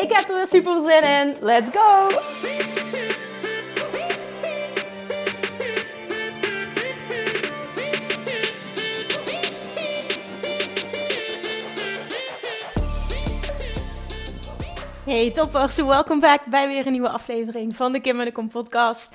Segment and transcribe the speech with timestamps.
[0.00, 1.36] Ik heb er weer super zin in.
[1.40, 2.08] Let's go!
[15.04, 18.48] Hey toppers, welkom back bij weer een nieuwe aflevering van de Kim en de Kom
[18.48, 19.14] podcast.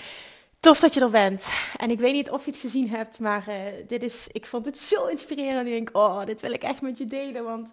[0.60, 1.50] Tof dat je er bent.
[1.78, 3.56] En ik weet niet of je het gezien hebt, maar uh,
[3.88, 5.68] dit is, ik vond dit zo inspirerend.
[5.68, 7.72] Ik denk, oh, dit wil ik echt met je delen, want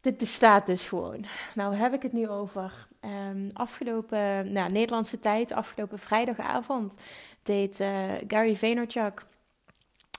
[0.00, 1.24] dit bestaat dus gewoon.
[1.54, 6.96] Nou heb ik het nu over um, afgelopen nou, Nederlandse tijd, afgelopen vrijdagavond,
[7.42, 7.88] deed uh,
[8.28, 9.24] Gary Vaynerchuk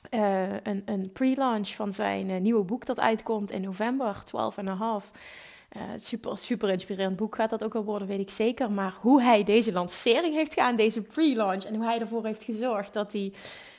[0.10, 4.68] uh, een, een pre-launch van zijn uh, nieuwe boek dat uitkomt in november, 12 en
[4.68, 5.12] een half.
[5.96, 8.72] super, super inspirerend boek gaat dat ook wel worden, weet ik zeker.
[8.72, 12.94] Maar hoe hij deze lancering heeft gedaan, deze pre-launch, en hoe hij ervoor heeft gezorgd
[12.94, 13.34] dat hij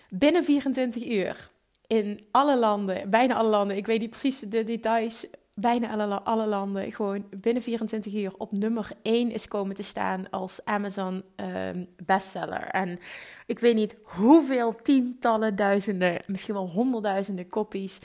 [0.09, 1.51] binnen 24 uur
[1.87, 6.47] in alle landen, bijna alle landen, ik weet niet precies de details bijna alle, alle
[6.47, 11.89] landen gewoon binnen 24 uur op nummer 1 is komen te staan als Amazon um,
[12.05, 12.67] bestseller.
[12.67, 12.99] En
[13.47, 18.01] ik weet niet hoeveel tientallen duizenden, misschien wel honderdduizenden kopies.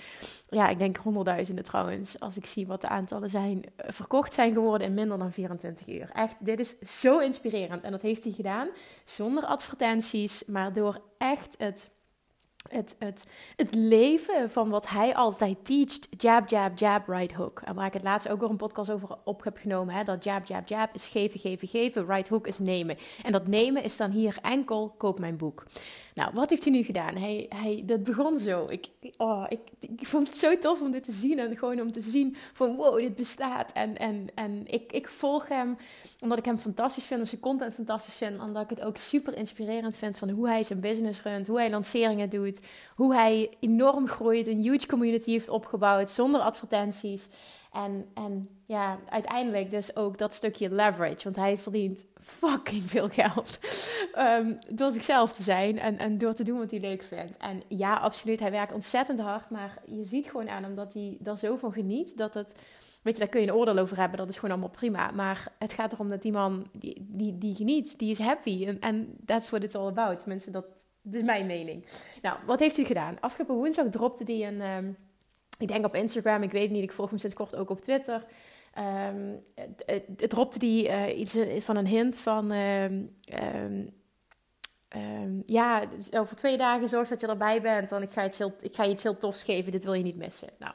[0.49, 4.53] Ja, ik denk honderdduizenden trouwens, als ik zie wat de aantallen zijn, eh, verkocht zijn
[4.53, 6.09] geworden in minder dan 24 uur.
[6.13, 7.83] Echt, dit is zo inspirerend.
[7.83, 8.67] En dat heeft hij gedaan
[9.03, 11.89] zonder advertenties, maar door echt het
[12.69, 13.23] het, het,
[13.55, 16.07] het leven van wat hij altijd teacht.
[16.17, 17.61] Jab, jab, jab, right hook.
[17.65, 19.95] En waar ik het laatst ook weer een podcast over op heb genomen.
[19.95, 22.05] Hè, dat jab, jab, jab is geven, geven, geven.
[22.05, 22.97] Right hook is nemen.
[23.23, 25.65] En dat nemen is dan hier enkel koop mijn boek.
[26.13, 27.15] Nou, wat heeft hij nu gedaan?
[27.15, 28.65] Hij, hij, dat begon zo.
[28.67, 28.87] Ik,
[29.17, 31.39] oh, ik, ik vond het zo tof om dit te zien.
[31.39, 33.71] En gewoon om te zien van wow, dit bestaat.
[33.71, 35.77] En, en, en ik, ik volg hem
[36.21, 37.19] omdat ik hem fantastisch vind.
[37.19, 38.41] Omdat zijn content fantastisch vind.
[38.41, 41.47] Omdat ik het ook super inspirerend vind van hoe hij zijn business runt.
[41.47, 42.59] Hoe hij lanceringen doet.
[42.95, 44.47] Hoe hij enorm groeit.
[44.47, 47.29] Een huge community heeft opgebouwd zonder advertenties.
[47.73, 51.23] En, en ja, uiteindelijk dus ook dat stukje leverage.
[51.23, 53.59] Want hij verdient fucking veel geld.
[54.17, 57.37] Um, door zichzelf te zijn en, en door te doen wat hij leuk vindt.
[57.37, 59.49] En ja, absoluut, hij werkt ontzettend hard.
[59.49, 62.17] Maar je ziet gewoon aan hem dat hij er zo van geniet.
[62.17, 62.55] Dat het,
[63.07, 64.17] weet je, daar kun je een oordeel over hebben.
[64.17, 65.11] Dat is gewoon allemaal prima.
[65.11, 68.77] Maar het gaat erom dat die man, die, die, die geniet, die is happy.
[68.79, 70.25] En that's what it's all about.
[70.25, 71.85] Mensen, dat, is mijn mening.
[72.21, 73.19] Nou, wat heeft hij gedaan?
[73.19, 74.61] Afgelopen woensdag dropte hij een...
[74.61, 74.97] Um,
[75.59, 77.81] ik denk op Instagram, ik weet het niet, ik volg hem sinds kort ook op
[77.81, 78.25] Twitter.
[79.09, 79.39] Um,
[79.85, 82.51] het, dropte die uh, iets eh, van een hint van...
[82.51, 83.15] Um,
[85.45, 88.75] ja, over twee dagen zorg dat je erbij bent, want ik ga, iets heel, ik
[88.75, 90.49] ga je iets heel tofs geven, dit wil je niet missen.
[90.59, 90.73] Nou,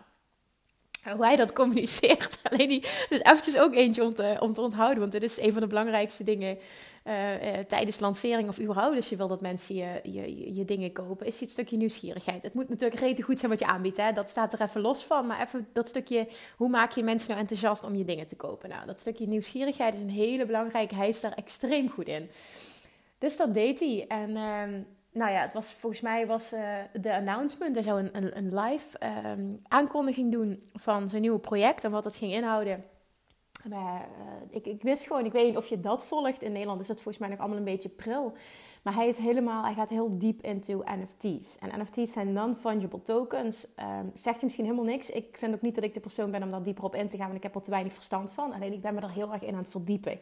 [1.11, 2.39] hoe hij dat communiceert.
[2.51, 4.99] Alleen die, dus eventjes ook eentje om te, onthouden.
[4.99, 6.59] Want dit is een van de belangrijkste dingen
[7.05, 8.97] uh, uh, tijdens lancering of überhaupt.
[8.97, 12.43] Als je wil dat mensen je, je, je, dingen kopen, is het stukje nieuwsgierigheid.
[12.43, 13.97] Het moet natuurlijk rete goed zijn wat je aanbiedt.
[13.97, 14.13] Hè?
[14.13, 15.27] Dat staat er even los van.
[15.27, 18.69] Maar even dat stukje, hoe maak je mensen nou enthousiast om je dingen te kopen?
[18.69, 20.95] Nou, dat stukje nieuwsgierigheid is een hele belangrijke.
[20.95, 22.31] Hij is daar extreem goed in.
[23.19, 24.05] Dus dat deed hij.
[24.09, 24.31] En...
[24.31, 24.81] Uh,
[25.12, 26.61] nou ja, het was, volgens mij was uh,
[26.93, 27.75] de announcement.
[27.75, 32.05] Hij zou een, een, een live um, aankondiging doen van zijn nieuwe project en wat
[32.05, 32.84] het ging inhouden.
[33.69, 36.43] Maar, uh, ik, ik, wist gewoon, ik weet niet of je dat volgt.
[36.43, 38.33] In Nederland is dat volgens mij nog allemaal een beetje pril.
[38.83, 41.59] Maar hij is helemaal, hij gaat heel diep into NFT's.
[41.59, 43.69] En NFT's zijn non-fungible tokens.
[43.78, 45.11] Um, zegt je misschien helemaal niks.
[45.11, 47.17] Ik vind ook niet dat ik de persoon ben om daar dieper op in te
[47.17, 48.53] gaan, want ik heb er te weinig verstand van.
[48.53, 50.19] Alleen ik ben me er heel erg in aan het verdiepen.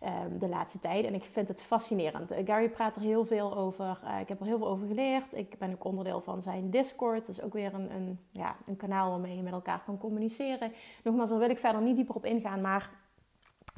[0.00, 1.04] Ehm, de laatste tijd.
[1.04, 2.32] En ik vind het fascinerend.
[2.32, 4.00] Uh, Gary praat er heel veel over.
[4.04, 5.34] Uh, ik heb er heel veel over geleerd.
[5.34, 7.26] Ik ben ook onderdeel van zijn Discord.
[7.26, 10.72] Dat is ook weer een, een, ja, een kanaal waarmee je met elkaar kan communiceren.
[11.02, 12.60] Nogmaals, daar wil ik verder niet dieper op ingaan.
[12.60, 12.90] Maar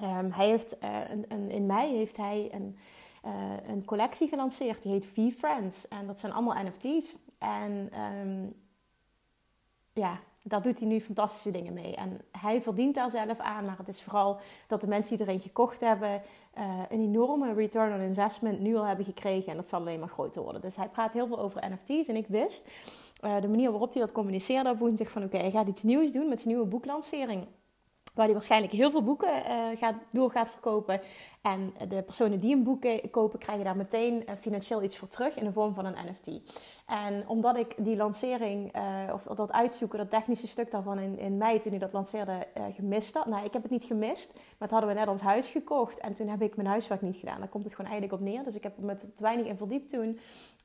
[0.03, 0.99] um, hij heeft, uh,
[1.29, 2.79] een, in mei heeft hij een,
[3.67, 4.83] een collectie gelanceerd.
[4.83, 5.89] Die heet V-Friends.
[5.89, 7.19] En dat zijn allemaal NFT's.
[7.39, 8.55] En um,
[9.93, 10.19] ja,
[10.49, 11.95] daar doet hij nu fantastische dingen mee.
[11.95, 15.41] En hij verdient daar zelf aan, maar het is vooral dat de mensen die erin
[15.41, 16.23] gekocht hebben,
[16.59, 19.51] uh, een enorme return on investment nu al hebben gekregen.
[19.51, 20.61] En dat zal alleen maar groter worden.
[20.61, 22.09] Dus hij praat heel veel over NFT's.
[22.09, 22.69] En ik wist
[23.25, 25.83] uh, de manier waarop hij dat communiceerde op woensdag van oké, okay, hij gaat iets
[25.83, 27.47] nieuws doen met zijn nieuwe boeklancering
[28.17, 31.01] waar hij waarschijnlijk heel veel boeken uh, gaat, door gaat verkopen.
[31.43, 35.45] En de personen die een boek kopen, krijgen daar meteen financieel iets voor terug in
[35.45, 36.41] de vorm van een NFT.
[36.87, 38.73] En omdat ik die lancering,
[39.13, 43.15] of dat uitzoeken, dat technische stuk daarvan in, in mei toen ik dat lanceerde, gemist
[43.15, 43.27] had.
[43.27, 45.99] Nou, ik heb het niet gemist, maar het hadden we net ons huis gekocht.
[45.99, 47.39] En toen heb ik mijn huiswerk niet gedaan.
[47.39, 48.45] Daar komt het gewoon eigenlijk op neer.
[48.45, 50.19] Dus ik heb met te weinig in verdiept toen.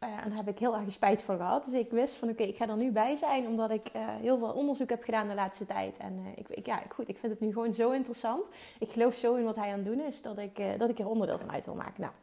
[0.04, 1.66] Uh, en daar heb ik heel erg spijt van gehad.
[1.66, 3.48] Dus ik wist van oké, ik ga er nu bij zijn.
[3.48, 5.98] Omdat ik uh, heel veel onderzoek heb gedaan de laatste tijd.
[5.98, 8.48] En uh, ik, ik, ja, goed, ik vind het nu gewoon zo interessant.
[8.80, 10.22] Ik geloof zo in wat hij aan het doen is.
[10.22, 12.02] Dat ik, dat ik er onderdeel van uit wil maken.
[12.02, 12.14] Nou,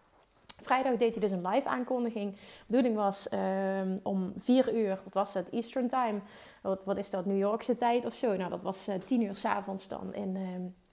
[0.63, 2.33] Vrijdag deed hij dus een live aankondiging.
[2.33, 6.21] De bedoeling was um, om 4 uur, wat was het, Eastern Time.
[6.61, 8.37] Wat, wat is dat, New Yorkse tijd of zo?
[8.37, 10.37] Nou, dat was uh, 10 uur s'avonds dan in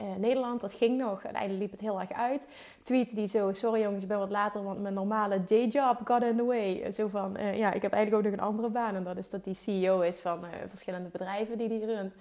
[0.02, 0.62] uh, Nederland.
[0.62, 1.24] Dat ging nog.
[1.24, 2.48] Uiteindelijk liep het heel erg uit.
[2.84, 6.38] Tweet die zo, sorry jongens, ik ben wat later, want mijn normale dayjob got in
[6.38, 6.92] the way.
[6.92, 8.96] Zo van, uh, ja, ik heb eigenlijk ook nog een andere baan.
[8.96, 10.40] En dat is dat hij CEO is van
[10.70, 12.14] verschillende bedrijven die hij runt.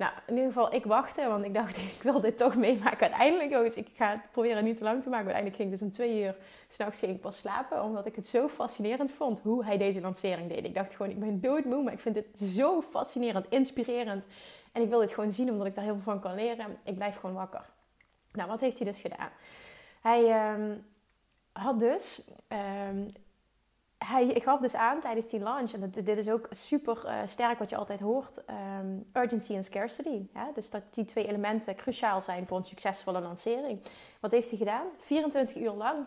[0.00, 3.00] Nou, in ieder geval, ik wachtte, want ik dacht, ik wil dit toch meemaken.
[3.00, 5.32] Uiteindelijk, jongens, ik ga het proberen niet te lang te maken.
[5.32, 6.36] Uiteindelijk ging ik dus om twee uur
[6.68, 10.64] s'nachts pas slapen, omdat ik het zo fascinerend vond hoe hij deze lancering deed.
[10.64, 14.26] Ik dacht gewoon, ik ben doodmoe, maar ik vind het zo fascinerend, inspirerend.
[14.72, 16.78] En ik wil dit gewoon zien, omdat ik daar heel veel van kan leren.
[16.84, 17.64] Ik blijf gewoon wakker.
[18.32, 19.30] Nou, wat heeft hij dus gedaan?
[20.00, 20.84] Hij um,
[21.52, 22.30] had dus
[22.88, 23.12] um,
[24.04, 27.70] hij gaf dus aan tijdens die launch, en dit is ook super uh, sterk wat
[27.70, 28.42] je altijd hoort,
[28.80, 30.26] um, urgency en scarcity.
[30.54, 33.80] Dus dat die twee elementen cruciaal zijn voor een succesvolle lancering.
[34.20, 34.86] Wat heeft hij gedaan?
[34.96, 36.06] 24 uur lang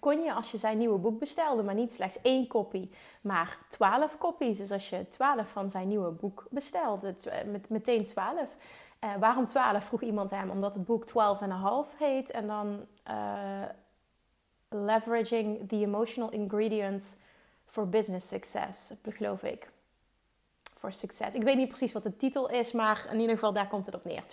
[0.00, 2.90] kon je als je zijn nieuwe boek bestelde, maar niet slechts één kopie,
[3.20, 4.58] maar 12 kopies.
[4.58, 7.14] Dus als je 12 van zijn nieuwe boek bestelde,
[7.46, 8.38] met, meteen 12.
[8.40, 8.46] Uh,
[8.98, 9.84] eh, waarom 12?
[9.84, 12.30] vroeg iemand hem, omdat het boek 12,5 heet.
[12.30, 12.86] En dan
[14.74, 17.16] Leveraging the Emotional Ingredients
[17.66, 19.70] for Business Success, geloof ik.
[20.78, 21.34] Voor succes.
[21.34, 23.94] Ik weet niet precies wat de titel is, maar in ieder geval daar komt het
[23.94, 24.22] op neer.
[24.22, 24.28] 12,5.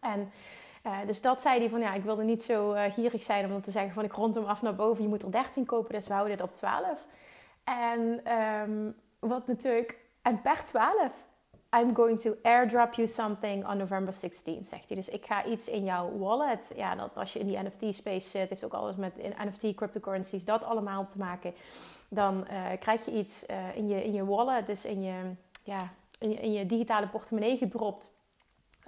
[0.00, 0.32] En
[0.86, 3.50] uh, dus dat zei hij van ja, ik wilde niet zo uh, gierig zijn om
[3.50, 5.02] dan te zeggen van ik rond hem af naar boven.
[5.02, 7.06] Je moet er 13 kopen, dus we houden dit op 12.
[7.64, 11.23] En um, wat natuurlijk, en per 12
[11.74, 14.96] I'm going to airdrop you something on November 16, zegt hij.
[14.96, 16.72] Dus ik ga iets in jouw wallet.
[16.76, 20.64] Ja, dat als je in die NFT-space zit, heeft ook alles met NFT, cryptocurrencies, dat
[20.64, 21.54] allemaal te maken.
[22.08, 25.78] Dan uh, krijg je iets uh, in, je, in je wallet, dus in je, ja,
[26.18, 28.13] in je, in je digitale portemonnee gedropt.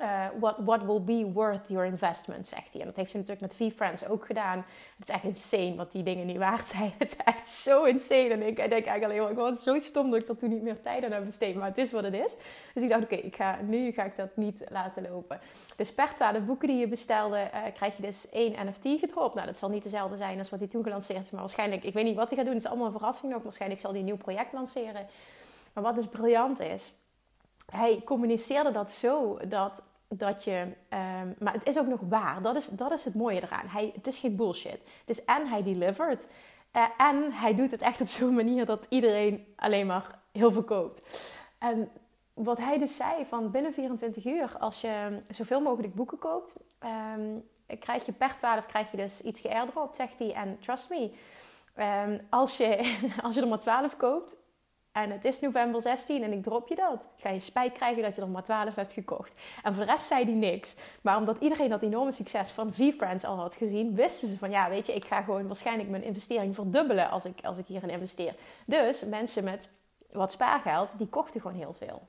[0.00, 0.26] Uh,
[0.64, 2.80] what, will be worth your investment, zegt hij.
[2.80, 4.64] En dat heeft hij natuurlijk met V-Friends ook gedaan.
[4.98, 6.92] Het is echt insane wat die dingen nu waard zijn.
[6.98, 8.28] Het is echt zo insane.
[8.28, 10.82] En ik denk eigenlijk alleen ik was zo stom dat ik er toen niet meer
[10.82, 11.54] tijd aan heb besteed.
[11.54, 12.36] Maar het is wat het is.
[12.74, 15.40] Dus ik dacht, oké, okay, ga nu ga ik dat niet laten lopen.
[15.76, 19.34] Dus per 12 boeken die je bestelde, uh, krijg je dus één NFT gedropt.
[19.34, 21.30] Nou, dat zal niet dezelfde zijn als wat hij toen gelanceerd is.
[21.30, 22.54] Maar waarschijnlijk, ik weet niet wat hij gaat doen.
[22.54, 23.42] Het is allemaal een verrassing nog.
[23.42, 25.06] Waarschijnlijk zal hij een nieuw project lanceren.
[25.72, 26.92] Maar wat dus briljant is
[27.66, 30.60] hij communiceerde dat zo dat, dat je.
[30.60, 32.42] Um, maar het is ook nog waar.
[32.42, 33.66] Dat is, dat is het mooie eraan.
[33.66, 34.80] Hij, het is geen bullshit.
[35.00, 36.28] Het is en hij delivered.
[36.72, 40.64] Uh, en hij doet het echt op zo'n manier dat iedereen alleen maar heel veel
[40.64, 41.34] koopt.
[41.58, 41.90] En
[42.34, 46.54] wat hij dus zei: van binnen 24 uur, als je zoveel mogelijk boeken koopt,
[47.16, 47.44] um,
[47.80, 50.32] krijg je per 12 krijg je dus iets geairdropt, zegt hij.
[50.32, 51.10] En trust me.
[51.78, 54.36] Um, als, je, als je er maar 12 koopt,
[54.96, 57.08] en het is november 16 en ik drop je dat.
[57.16, 59.34] Ga je spijt krijgen dat je er maar 12 hebt gekocht.
[59.62, 60.74] En voor de rest zei hij niks.
[61.00, 64.68] Maar omdat iedereen dat enorme succes van V-Friends al had gezien, wisten ze van ja,
[64.68, 68.34] weet je, ik ga gewoon waarschijnlijk mijn investering verdubbelen als ik, als ik hierin investeer.
[68.66, 69.68] Dus mensen met
[70.12, 72.02] wat spaargeld, die kochten gewoon heel veel.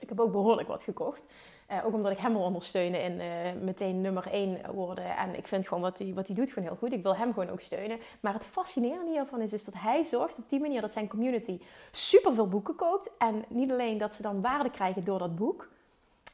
[0.00, 1.22] Ik heb ook behoorlijk wat gekocht.
[1.72, 5.16] Uh, ook omdat ik hem wil ondersteunen in uh, meteen nummer 1 worden.
[5.16, 6.92] En ik vind gewoon wat hij wat doet gewoon heel goed.
[6.92, 7.98] Ik wil hem gewoon ook steunen.
[8.20, 11.60] Maar het fascinerende hiervan is, is dat hij zorgt op die manier dat zijn community
[11.90, 13.10] super veel boeken koopt.
[13.18, 15.68] En niet alleen dat ze dan waarde krijgen door dat boek.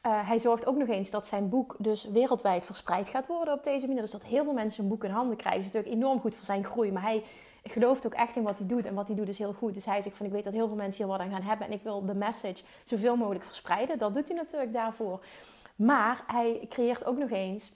[0.05, 3.63] Uh, hij zorgt ook nog eens dat zijn boek dus wereldwijd verspreid gaat worden op
[3.63, 4.01] deze manier.
[4.01, 5.61] Dus dat heel veel mensen een boek in handen krijgen.
[5.61, 6.91] Dat is natuurlijk enorm goed voor zijn groei.
[6.91, 7.23] Maar hij
[7.71, 8.85] gelooft ook echt in wat hij doet.
[8.85, 9.73] En wat hij doet is heel goed.
[9.73, 11.67] Dus hij zegt van ik weet dat heel veel mensen hier wat aan gaan hebben.
[11.67, 13.97] En ik wil de message zoveel mogelijk verspreiden.
[13.97, 15.25] Dat doet hij natuurlijk daarvoor.
[15.75, 17.71] Maar hij creëert ook nog eens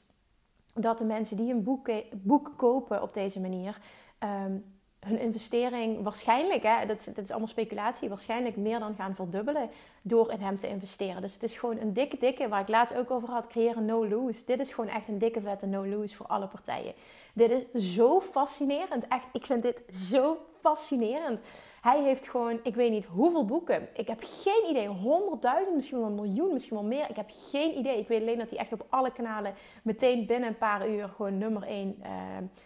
[0.73, 3.79] dat de mensen die een boek, boek kopen op deze manier...
[4.23, 9.69] Um, hun investering waarschijnlijk, hè, dat, dat, is allemaal speculatie, waarschijnlijk meer dan gaan verdubbelen
[10.01, 11.21] door in hem te investeren.
[11.21, 14.45] Dus het is gewoon een dikke, dikke, waar ik laatst ook over had, creëren no-lose.
[14.45, 16.93] Dit is gewoon echt een dikke, vette no-lose voor alle partijen.
[17.33, 19.07] Dit is zo fascinerend.
[19.07, 21.39] Echt, ik vind dit zo fascinerend.
[21.81, 23.87] Hij heeft gewoon, ik weet niet hoeveel boeken.
[23.93, 24.87] Ik heb geen idee.
[24.87, 27.09] Honderdduizend, misschien wel een miljoen, misschien wel meer.
[27.09, 27.97] Ik heb geen idee.
[27.97, 31.37] Ik weet alleen dat hij echt op alle kanalen meteen binnen een paar uur gewoon
[31.37, 32.07] nummer één uh,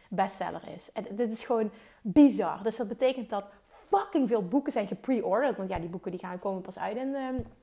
[0.09, 0.91] bestseller is.
[0.91, 2.63] En dit is gewoon bizar.
[2.63, 3.45] Dus dat betekent dat
[3.89, 5.57] fucking veel boeken zijn gepre-ordered.
[5.57, 7.15] Want ja, die boeken die gaan komen pas uit in,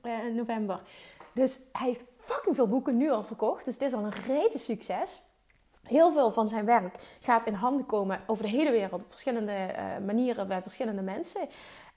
[0.03, 0.81] uh, in november.
[1.33, 3.65] Dus hij heeft fucking veel boeken nu al verkocht.
[3.65, 5.21] Dus het is al een rete succes.
[5.83, 9.51] Heel veel van zijn werk gaat in handen komen over de hele wereld op verschillende
[9.51, 11.41] uh, manieren bij verschillende mensen.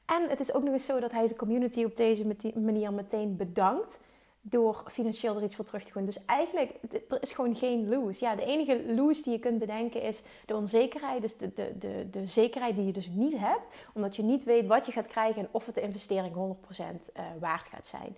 [0.07, 3.37] En het is ook nog eens zo dat hij zijn community op deze manier meteen
[3.37, 3.99] bedankt
[4.47, 6.05] door financieel er iets voor terug te doen.
[6.05, 6.71] Dus eigenlijk,
[7.09, 8.25] er is gewoon geen lose.
[8.25, 11.21] Ja, de enige lose die je kunt bedenken is de onzekerheid.
[11.21, 13.71] Dus de, de, de, de zekerheid die je dus niet hebt.
[13.95, 16.87] Omdat je niet weet wat je gaat krijgen en of het de investering 100% uh,
[17.13, 18.17] eh, waard gaat zijn.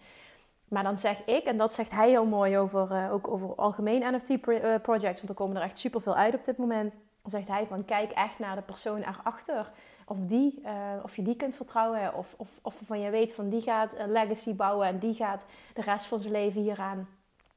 [0.69, 4.15] Maar dan zeg ik, en dat zegt hij heel mooi over, uh, ook over algemeen
[4.15, 6.93] NFT-projects, eh, want er komen er echt superveel uit op dit moment.
[7.23, 9.71] Dan zegt hij van, kijk echt naar de persoon erachter
[10.07, 10.71] of, die, uh,
[11.03, 12.15] of je die kunt vertrouwen.
[12.15, 15.45] Of, of, of van je weet van die gaat een legacy bouwen en die gaat
[15.75, 17.09] de rest van zijn leven hieraan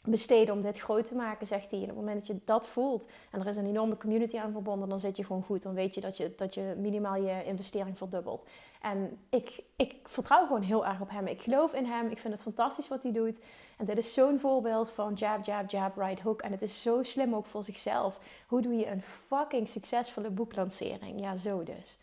[0.07, 1.79] besteden om dit groot te maken, zegt hij.
[1.79, 4.51] En op het moment dat je dat voelt en er is een enorme community aan
[4.51, 5.61] verbonden, dan zit je gewoon goed.
[5.61, 8.45] Dan weet je dat je, dat je minimaal je investering verdubbelt.
[8.81, 11.27] En ik, ik vertrouw gewoon heel erg op hem.
[11.27, 12.09] Ik geloof in hem.
[12.09, 13.41] Ik vind het fantastisch wat hij doet.
[13.77, 16.41] En dit is zo'n voorbeeld van jab, jab, jab, right hook.
[16.41, 18.19] En het is zo slim ook voor zichzelf.
[18.47, 21.19] Hoe doe je een fucking succesvolle boeklancering?
[21.19, 21.97] Ja, zo dus.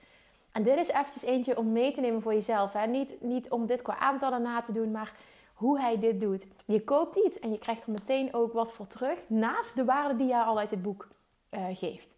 [0.52, 2.72] En dit is eventjes eentje om mee te nemen voor jezelf.
[2.72, 2.86] Hè?
[2.86, 5.14] Niet, niet om dit qua aantallen na te doen, maar
[5.56, 6.46] hoe hij dit doet.
[6.66, 9.28] Je koopt iets en je krijgt er meteen ook wat voor terug.
[9.28, 11.08] Naast de waarde die je al uit het boek
[11.50, 12.16] uh, geeft.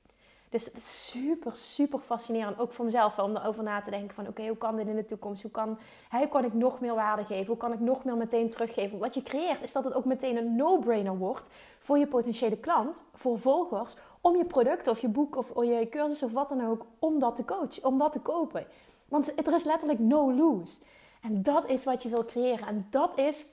[0.50, 2.58] Dus het is super, super fascinerend.
[2.58, 4.28] Ook voor mezelf om erover na te denken van...
[4.28, 5.42] oké, hoe kan dit in de toekomst?
[5.42, 5.78] Hoe kan,
[6.10, 7.46] hoe kan ik nog meer waarde geven?
[7.46, 8.98] Hoe kan ik nog meer meteen teruggeven?
[8.98, 11.50] Wat je creëert is dat het ook meteen een no-brainer wordt...
[11.78, 13.96] voor je potentiële klant, voor volgers...
[14.20, 16.86] om je product of je boek of je cursus of wat dan ook...
[16.98, 18.66] om dat te coachen, om dat te kopen.
[19.08, 20.80] Want er is letterlijk no lose.
[21.28, 22.66] En dat is wat je wil creëren.
[22.66, 23.44] En dat is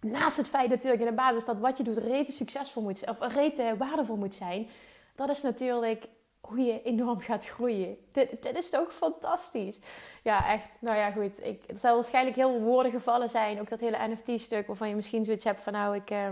[0.00, 3.10] naast het feit natuurlijk in de basis dat wat je doet rete succesvol moet zijn,
[3.10, 4.68] of rete waardevol moet zijn,
[5.14, 6.04] dat is natuurlijk
[6.40, 7.96] hoe je enorm gaat groeien.
[8.12, 9.80] Dit, dit is toch fantastisch?
[10.22, 10.76] Ja, echt.
[10.80, 11.44] Nou ja, goed.
[11.46, 13.60] Ik, er zal waarschijnlijk heel veel woorden gevallen zijn.
[13.60, 15.72] Ook dat hele NFT-stuk waarvan je misschien zoiets hebt van...
[15.72, 16.28] nou, ik, uh,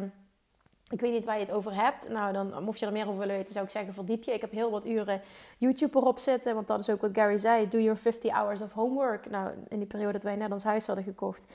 [0.90, 2.08] ik weet niet waar je het over hebt.
[2.08, 4.32] Nou, dan mocht je er meer over willen weten, zou ik zeggen verdiep je.
[4.32, 5.20] Ik heb heel wat uren
[5.58, 6.54] YouTube erop zitten.
[6.54, 7.68] Want dat is ook wat Gary zei.
[7.68, 9.30] Do your 50 hours of homework.
[9.30, 11.46] Nou, in die periode dat wij net ons huis hadden gekocht...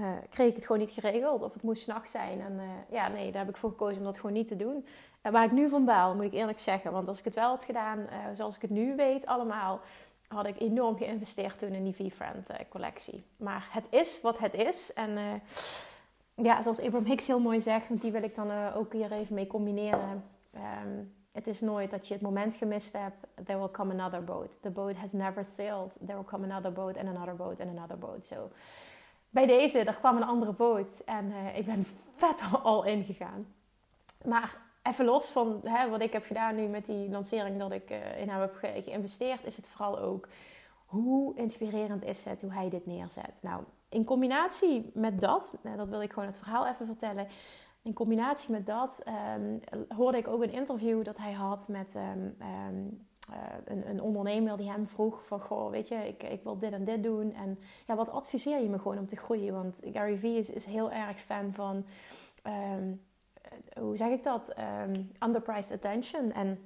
[0.00, 1.42] Uh, kreeg ik het gewoon niet geregeld.
[1.42, 2.40] Of het moest s'nachts zijn.
[2.40, 4.86] En uh, ja, nee, daar heb ik voor gekozen om dat gewoon niet te doen.
[5.22, 6.92] Uh, waar ik nu van baal, moet ik eerlijk zeggen.
[6.92, 9.80] Want als ik het wel had gedaan zoals ik het nu weet allemaal...
[10.28, 13.24] had ik enorm geïnvesteerd toen in die V-Friend collectie.
[13.36, 14.92] Maar het is wat het is.
[14.92, 15.42] En
[16.42, 17.88] ja, zoals Abraham Hicks heel mooi zegt...
[17.88, 20.24] want die wil ik dan ook hier even mee combineren...
[20.54, 23.26] Um, het is nooit dat je het moment gemist hebt.
[23.44, 24.62] There will come another boat.
[24.62, 25.96] The boat has never sailed.
[26.06, 28.24] There will come another boat and another boat and another boat.
[28.24, 28.50] So
[29.30, 33.46] bij deze, er kwam een andere boot en uh, ik ben vet al ingegaan.
[34.24, 37.90] Maar even los van hè, wat ik heb gedaan nu met die lancering dat ik
[37.90, 40.28] uh, in hem heb ge geïnvesteerd, is het vooral ook
[40.86, 43.38] hoe inspirerend is het hoe hij dit neerzet.
[43.42, 47.26] Nou, in combinatie met dat, uh, dat wil ik gewoon het verhaal even vertellen.
[47.82, 49.02] In combinatie met dat
[49.36, 52.36] um, hoorde ik ook een interview dat hij had met um,
[52.68, 55.40] um, uh, een, een, ondernemer die hem vroeg van...
[55.40, 57.34] Goh, weet je, ik, ik wil dit en dit doen.
[57.34, 59.52] En ja, wat adviseer je me gewoon om te groeien?
[59.54, 61.84] Want Gary Vee is, heel erg fan van...
[62.76, 63.02] Um,
[63.80, 64.54] hoe zeg ik dat?
[65.20, 66.58] Underpriced attention en...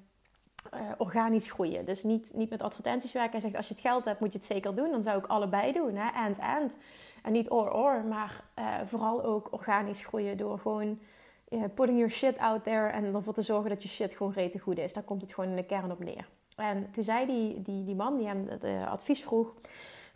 [0.75, 1.85] Uh, organisch groeien.
[1.85, 3.33] Dus niet, niet met advertenties werken.
[3.33, 4.91] Hij zegt, als je het geld hebt, moet je het zeker doen.
[4.91, 6.11] Dan zou ik allebei doen, hè?
[6.11, 6.77] and, and.
[7.25, 10.99] En niet or, or, maar uh, vooral ook organisch groeien door gewoon
[11.49, 14.59] uh, putting your shit out there en ervoor te zorgen dat je shit gewoon rete
[14.59, 14.93] goed is.
[14.93, 16.29] Daar komt het gewoon in de kern op neer.
[16.57, 19.55] En toen zei die, die, die man die hem het advies vroeg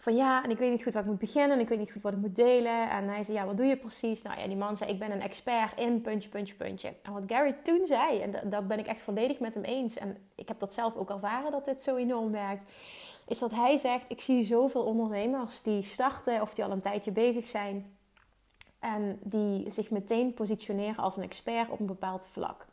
[0.01, 1.91] van ja, en ik weet niet goed waar ik moet beginnen en ik weet niet
[1.91, 2.91] goed wat ik moet delen.
[2.91, 4.23] En hij zei, ja, wat doe je precies?
[4.23, 6.95] Nou ja, die man zei, ik ben een expert in puntje, puntje, puntje.
[7.03, 9.99] En wat Gary toen zei, en dat, dat ben ik echt volledig met hem eens.
[9.99, 12.73] En ik heb dat zelf ook ervaren dat dit zo enorm werkt.
[13.29, 17.13] Is dat hij zegt, ik zie zoveel ondernemers die starten of die al een tijdje
[17.13, 17.97] bezig zijn.
[18.79, 22.67] En die zich meteen positioneren als een expert op een bepaald vlak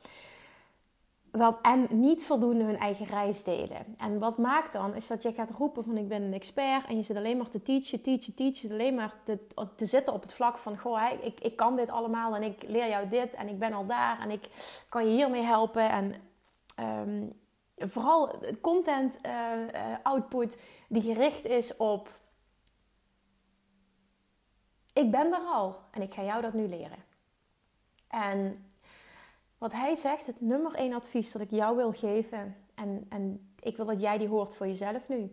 [1.62, 3.95] en niet voldoende hun eigen reis delen.
[3.97, 6.95] En wat maakt dan, is dat je gaat roepen van ik ben een expert en
[6.95, 8.71] je zit alleen maar te teachen, teachen, teachen.
[8.71, 9.39] Alleen maar te,
[9.75, 12.89] te zitten op het vlak van, goh, ik, ik kan dit allemaal en ik leer
[12.89, 14.50] jou dit en ik ben al daar en ik
[14.89, 15.89] kan je hiermee helpen.
[15.89, 16.15] En
[16.79, 17.33] um,
[17.77, 22.20] vooral content uh, output die gericht is op,
[24.94, 27.03] ik ben er al en ik ga jou dat nu leren.
[28.08, 28.65] En
[29.58, 33.75] wat hij zegt, het nummer één advies dat ik jou wil geven, en, en ik
[33.77, 35.32] wil dat jij die hoort voor jezelf nu,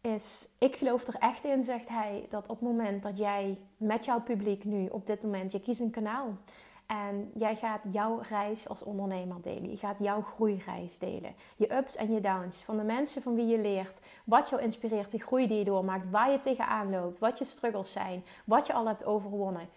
[0.00, 4.04] is: ik geloof er echt in, zegt hij, dat op het moment dat jij met
[4.04, 6.36] jouw publiek nu, op dit moment, je kiest een kanaal.
[6.90, 9.70] En jij gaat jouw reis als ondernemer delen.
[9.70, 11.34] Je gaat jouw groeireis delen.
[11.56, 12.62] Je ups en je downs.
[12.62, 13.98] Van de mensen van wie je leert.
[14.24, 15.10] Wat jou inspireert.
[15.10, 16.10] De groei die je doormaakt.
[16.10, 17.18] Waar je tegenaan loopt.
[17.18, 18.24] Wat je struggles zijn.
[18.44, 19.68] Wat je al hebt overwonnen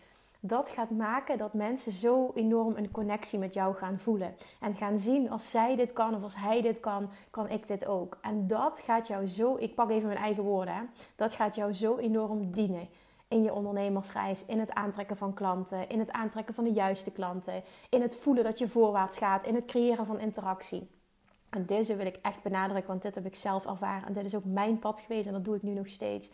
[0.45, 4.35] dat gaat maken dat mensen zo enorm een connectie met jou gaan voelen.
[4.59, 7.85] En gaan zien als zij dit kan of als hij dit kan, kan ik dit
[7.85, 8.17] ook.
[8.21, 10.81] En dat gaat jou zo, ik pak even mijn eigen woorden, hè,
[11.15, 12.87] dat gaat jou zo enorm dienen
[13.33, 17.63] in je ondernemersreis, in het aantrekken van klanten, in het aantrekken van de juiste klanten,
[17.89, 20.89] in het voelen dat je voorwaarts gaat, in het creëren van interactie.
[21.49, 24.35] En deze wil ik echt benadrukken, want dit heb ik zelf ervaren en dit is
[24.35, 26.31] ook mijn pad geweest en dat doe ik nu nog steeds.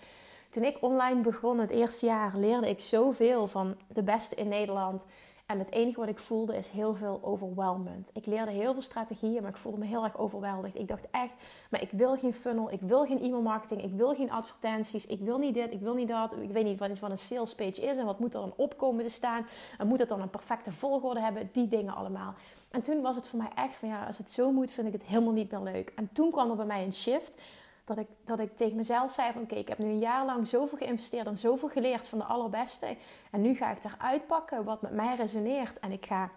[0.50, 5.06] Toen ik online begon, het eerste jaar, leerde ik zoveel van de beste in Nederland.
[5.50, 8.10] En het enige wat ik voelde is heel veel overwhelmend.
[8.14, 10.76] Ik leerde heel veel strategieën, maar ik voelde me heel erg overweldigd.
[10.76, 11.34] Ik dacht echt,
[11.70, 15.20] maar ik wil geen funnel, ik wil geen e-mail marketing, ik wil geen advertenties, ik
[15.20, 16.34] wil niet dit, ik wil niet dat.
[16.42, 19.10] Ik weet niet wat, een sales page is en wat moet er dan opkomen te
[19.10, 19.48] staan.
[19.78, 22.34] En moet het dan een perfecte volgorde hebben, die dingen allemaal.
[22.70, 24.94] En toen was het voor mij echt van ja, als het zo moet, vind ik
[24.94, 25.92] het helemaal niet meer leuk.
[25.96, 27.42] En toen kwam er bij mij een shift
[27.90, 30.48] dat ik, dat ik tegen mezelf zei van oké, ik heb nu een jaar lang
[30.48, 32.98] zoveel geïnvesteerd en zoveel geleerd van de allerbeste.
[33.32, 35.80] En nu ga ik eruit pakken wat met mij resoneert.
[35.80, 36.32] En ik ga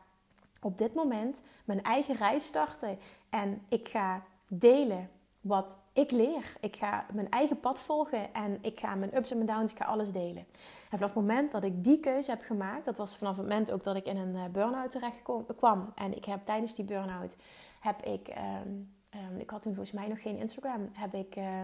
[0.61, 2.99] op dit moment mijn eigen reis starten.
[3.31, 6.57] En ik ga delen wat ik leer.
[6.61, 9.79] Ik ga mijn eigen pad volgen en ik ga mijn ups en mijn downs, ik
[9.79, 10.47] ga alles delen.
[10.91, 13.71] En vanaf het moment dat ik die keuze heb gemaakt, dat was vanaf het moment
[13.71, 15.23] ook dat ik in een eh, burn-out terecht
[15.57, 15.93] kwam.
[15.95, 17.37] En ik heb tijdens die burn-out,
[17.81, 18.29] heb ik...
[18.29, 18.71] Ehm,
[19.13, 20.89] Ehm, ik had toen volgens mij nog geen Instagram.
[20.93, 21.63] Heb ik, uh,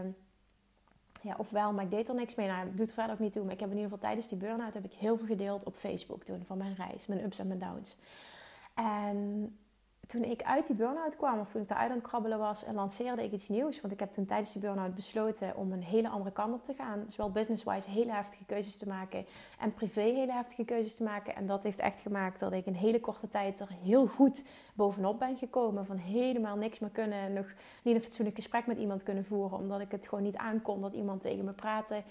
[1.23, 2.47] ja, ofwel, maar ik deed er niks mee.
[2.47, 3.45] Nou, doet er verder ook niet toe.
[3.45, 5.75] Maar ik heb in ieder geval tijdens die burn-out heb ik heel veel gedeeld op
[5.75, 7.97] Facebook toen van mijn reis, mijn ups en mijn downs.
[8.75, 9.59] En
[10.09, 12.75] toen ik uit die burn-out kwam, of toen ik eruit aan het krabbelen was, en
[12.75, 13.81] lanceerde ik iets nieuws.
[13.81, 16.75] Want ik heb toen tijdens die burn-out besloten om een hele andere kant op te
[16.75, 17.05] gaan.
[17.09, 19.27] Zowel business-wise hele heftige keuzes te maken
[19.59, 21.35] en privé hele heftige keuzes te maken.
[21.35, 25.19] En dat heeft echt gemaakt dat ik in hele korte tijd er heel goed bovenop
[25.19, 25.87] ben gekomen.
[25.87, 27.47] Van helemaal niks meer kunnen, nog
[27.83, 29.59] niet een fatsoenlijk gesprek met iemand kunnen voeren.
[29.59, 32.03] Omdat ik het gewoon niet aankon dat iemand tegen me praatte.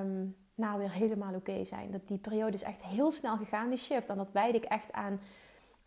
[0.00, 1.90] Um, nou, weer helemaal oké zijn.
[1.90, 4.08] Dat die periode is echt heel snel gegaan, die shift.
[4.08, 5.20] En dat wijd ik echt aan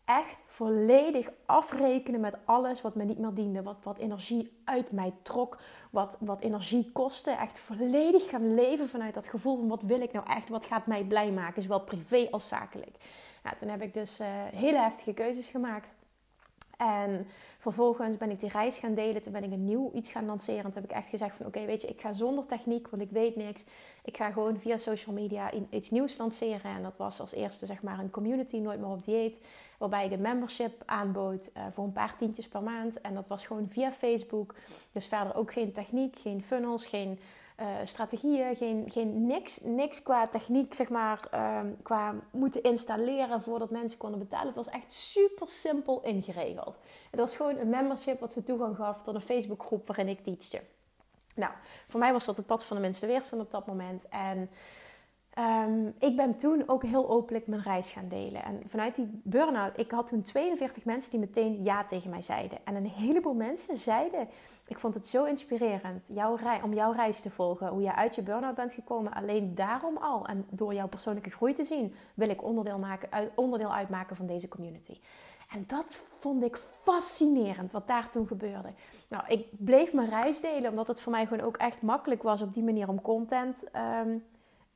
[0.05, 3.63] echt volledig afrekenen met alles wat me niet meer diende.
[3.63, 5.59] Wat, wat energie uit mij trok.
[5.89, 7.31] Wat, wat energie kostte.
[7.31, 10.49] Echt volledig gaan leven vanuit dat gevoel van wat wil ik nou echt?
[10.49, 11.61] Wat gaat mij blij maken?
[11.61, 12.97] Zowel privé als zakelijk.
[13.43, 15.95] Nou, toen heb ik dus uh, hele heftige keuzes gemaakt.
[16.77, 19.21] En vervolgens ben ik die reis gaan delen.
[19.21, 20.63] Toen ben ik een nieuw iets gaan lanceren.
[20.63, 23.11] Toen heb ik echt gezegd van oké, weet je, ik ga zonder techniek, want ik
[23.11, 23.63] weet niks.
[24.03, 26.75] Ik ga gewoon via social media iets nieuws lanceren.
[26.75, 29.39] En dat was als eerste zeg maar een community, nooit meer op dieet.
[29.77, 33.01] Waarbij ik een membership aanbood uh, voor een paar tientjes per maand.
[33.01, 34.55] En dat was gewoon via Facebook.
[34.91, 37.19] Dus verder ook geen techniek, geen funnels, geen
[37.59, 43.69] uh, strategieën, geen, geen niks, niks qua techniek, zeg maar, uh, qua moeten installeren voordat
[43.69, 44.47] mensen konden betalen.
[44.47, 46.77] Het was echt super simpel ingeregeld.
[47.11, 50.61] Het was gewoon een membership wat ze toegang gaf tot een Facebookgroep waarin ik teachte.
[51.35, 51.51] Nou,
[51.87, 54.07] voor mij was dat het pad van de minste weerstand op dat moment.
[54.09, 54.49] En
[55.39, 58.43] Um, ik ben toen ook heel openlijk mijn reis gaan delen.
[58.43, 62.57] En vanuit die burn-out, ik had toen 42 mensen die meteen ja tegen mij zeiden.
[62.63, 64.27] En een heleboel mensen zeiden,
[64.67, 67.67] ik vond het zo inspirerend jouw rei, om jouw reis te volgen.
[67.67, 70.25] Hoe je uit je burn-out bent gekomen, alleen daarom al.
[70.25, 74.47] En door jouw persoonlijke groei te zien, wil ik onderdeel, maken, onderdeel uitmaken van deze
[74.47, 74.99] community.
[75.51, 78.69] En dat vond ik fascinerend, wat daar toen gebeurde.
[79.07, 82.41] Nou, ik bleef mijn reis delen, omdat het voor mij gewoon ook echt makkelijk was
[82.41, 83.69] op die manier om content...
[84.05, 84.23] Um,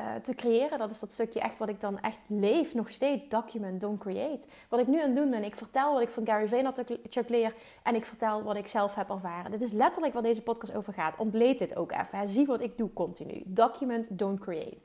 [0.01, 0.77] uh, te creëren.
[0.77, 3.29] Dat is dat stukje echt wat ik dan echt leef nog steeds.
[3.29, 4.45] Document, don't create.
[4.69, 7.53] Wat ik nu aan het doen ben, ik vertel wat ik van Gary Vaynerchuk leer
[7.83, 9.51] en ik vertel wat ik zelf heb ervaren.
[9.51, 11.17] Dit is letterlijk waar deze podcast over gaat.
[11.17, 12.27] Ontleed dit ook even.
[12.27, 13.41] Zie wat ik doe continu.
[13.45, 14.77] Document, don't create.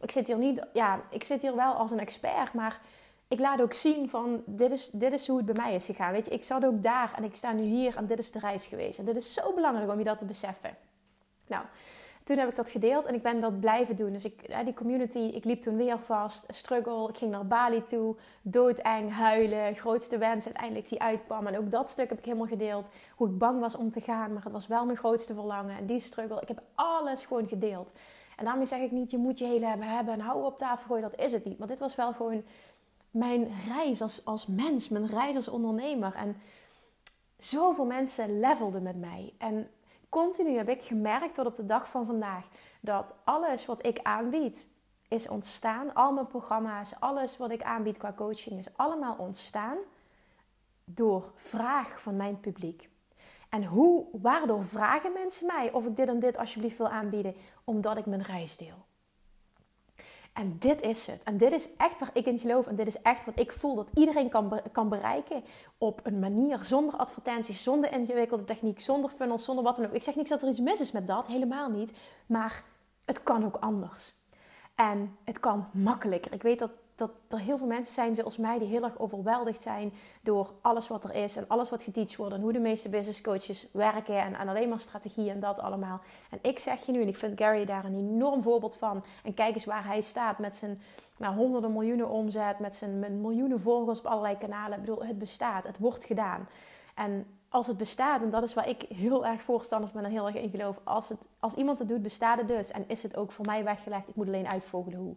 [0.00, 2.80] Ik zit hier niet, ja, ik zit hier wel als een expert, maar
[3.28, 6.12] ik laat ook zien van dit is, dit is hoe het bij mij is gegaan.
[6.12, 8.38] Weet je, ik zat ook daar en ik sta nu hier en dit is de
[8.38, 8.98] reis geweest.
[8.98, 10.76] En dit is zo belangrijk om je dat te beseffen.
[11.46, 11.64] Nou,
[12.30, 14.12] toen heb ik dat gedeeld en ik ben dat blijven doen.
[14.12, 17.08] Dus ik, die community, ik liep toen weer vast, struggle.
[17.08, 21.46] Ik ging naar Bali toe, doodeng, huilen, grootste wens uiteindelijk die uitkwam.
[21.46, 22.88] En ook dat stuk heb ik helemaal gedeeld.
[23.16, 25.76] Hoe ik bang was om te gaan, maar het was wel mijn grootste verlangen.
[25.76, 27.92] En die struggle, ik heb alles gewoon gedeeld.
[28.36, 30.86] En daarmee zeg ik niet, je moet je hele hebben hebben en hou op tafel
[30.86, 31.58] gooien, dat is het niet.
[31.58, 32.42] Maar dit was wel gewoon
[33.10, 36.14] mijn reis als, als mens, mijn reis als ondernemer.
[36.14, 36.36] En
[37.38, 39.32] zoveel mensen levelden met mij.
[39.38, 39.70] En
[40.10, 42.44] continu heb ik gemerkt tot op de dag van vandaag
[42.80, 44.66] dat alles wat ik aanbied
[45.08, 45.94] is ontstaan.
[45.94, 49.76] Al mijn programma's, alles wat ik aanbied qua coaching is allemaal ontstaan
[50.84, 52.88] door vraag van mijn publiek.
[53.48, 57.34] En hoe, waardoor vragen mensen mij of ik dit en dit alsjeblieft wil aanbieden?
[57.64, 58.84] Omdat ik mijn reis deel.
[60.40, 61.22] En dit is het.
[61.22, 62.66] En dit is echt waar ik in geloof.
[62.66, 65.42] En dit is echt wat ik voel dat iedereen kan, kan bereiken
[65.78, 69.92] op een manier zonder advertenties, zonder ingewikkelde techniek, zonder funnels, zonder wat dan ook.
[69.92, 71.92] Ik zeg niet dat er iets mis is met dat, helemaal niet.
[72.26, 72.64] Maar
[73.04, 74.14] het kan ook anders.
[74.74, 76.32] En het kan makkelijker.
[76.32, 79.62] Ik weet dat dat er heel veel mensen zijn zoals mij die heel erg overweldigd
[79.62, 82.88] zijn door alles wat er is en alles wat geteacht wordt en hoe de meeste
[82.88, 86.00] business coaches werken en, en alleen maar strategie en dat allemaal.
[86.30, 89.04] En ik zeg je nu, en ik vind Gary daar een enorm voorbeeld van.
[89.24, 90.80] En kijk eens waar hij staat met zijn
[91.16, 94.78] nou, honderden miljoenen omzet, met zijn miljoenen volgers op allerlei kanalen.
[94.78, 96.48] Ik bedoel, het bestaat, het wordt gedaan.
[96.94, 100.26] En als het bestaat, en dat is waar ik heel erg voorstander ben en heel
[100.26, 100.76] erg in geloof.
[100.84, 102.70] Als, het, als iemand het doet, bestaat het dus.
[102.70, 104.08] En is het ook voor mij weggelegd.
[104.08, 105.14] Ik moet alleen uitvogelen hoe.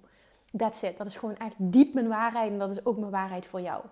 [0.58, 0.98] That's it.
[0.98, 2.52] Dat is gewoon echt diep mijn waarheid.
[2.52, 3.84] En dat is ook mijn waarheid voor jou.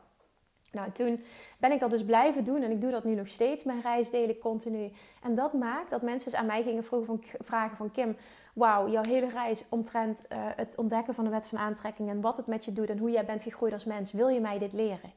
[0.71, 1.23] Nou, toen
[1.59, 2.61] ben ik dat dus blijven doen.
[2.61, 3.63] En ik doe dat nu nog steeds.
[3.63, 4.91] Mijn reis deel ik continu.
[5.21, 8.15] En dat maakt dat mensen dus aan mij gingen vragen van, vragen van Kim...
[8.53, 12.09] Wauw, jouw hele reis omtrent uh, het ontdekken van de wet van aantrekking...
[12.09, 14.11] en wat het met je doet en hoe jij bent gegroeid als mens.
[14.11, 15.11] Wil je mij dit leren?